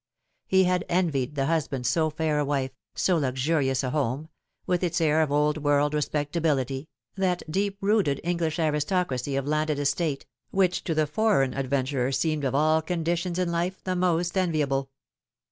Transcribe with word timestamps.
He 0.47 0.63
had 0.63 0.83
envied 0.89 1.35
the 1.35 1.45
husband 1.45 1.85
so 1.85 2.09
fair 2.09 2.39
a 2.39 2.43
wife, 2.43 2.71
so 2.95 3.17
luxurious 3.17 3.83
a 3.83 3.91
home, 3.91 4.29
with 4.65 4.83
its 4.83 4.99
air 4.99 5.21
of 5.21 5.31
old 5.31 5.59
world 5.59 5.93
respectability, 5.93 6.89
that 7.15 7.43
deep 7.47 7.77
rooted 7.81 8.19
English 8.23 8.57
aristocracy 8.57 9.35
of 9.35 9.45
landed 9.45 9.77
estate, 9.77 10.25
which 10.49 10.83
to 10.85 10.95
the 10.95 11.05
foreign 11.05 11.53
adventurer 11.53 12.11
seemed 12.11 12.45
of 12.45 12.55
all 12.55 12.81
conditions 12.81 13.37
in 13.37 13.51
life 13.51 13.83
the 13.83 13.95
most 13.95 14.35
enviable. 14.35 14.89